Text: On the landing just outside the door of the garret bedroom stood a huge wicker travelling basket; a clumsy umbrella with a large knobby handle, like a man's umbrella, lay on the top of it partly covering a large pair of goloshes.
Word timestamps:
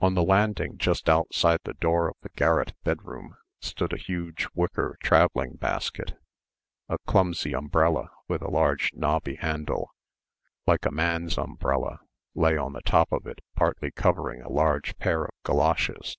On 0.00 0.14
the 0.14 0.24
landing 0.24 0.78
just 0.78 1.08
outside 1.08 1.60
the 1.62 1.74
door 1.74 2.08
of 2.08 2.16
the 2.22 2.30
garret 2.30 2.74
bedroom 2.82 3.36
stood 3.60 3.92
a 3.92 3.96
huge 3.96 4.48
wicker 4.52 4.98
travelling 5.00 5.54
basket; 5.58 6.18
a 6.88 6.98
clumsy 7.06 7.52
umbrella 7.54 8.10
with 8.26 8.42
a 8.42 8.50
large 8.50 8.92
knobby 8.94 9.36
handle, 9.36 9.92
like 10.66 10.84
a 10.84 10.90
man's 10.90 11.38
umbrella, 11.38 12.00
lay 12.34 12.56
on 12.56 12.72
the 12.72 12.82
top 12.82 13.12
of 13.12 13.26
it 13.28 13.38
partly 13.54 13.92
covering 13.92 14.42
a 14.42 14.50
large 14.50 14.96
pair 14.98 15.22
of 15.22 15.30
goloshes. 15.44 16.16